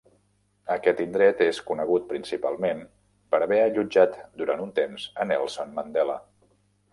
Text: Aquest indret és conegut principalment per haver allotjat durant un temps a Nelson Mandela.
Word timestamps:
Aquest 0.75 1.01
indret 1.03 1.43
és 1.47 1.59
conegut 1.67 2.07
principalment 2.13 2.81
per 3.35 3.41
haver 3.47 3.61
allotjat 3.67 4.17
durant 4.43 4.65
un 4.65 4.73
temps 4.81 5.07
a 5.13 5.29
Nelson 5.35 5.77
Mandela. 5.79 6.19